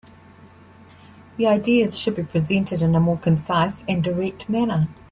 [1.37, 4.87] The ideas should be presented in a more concise and direct manner.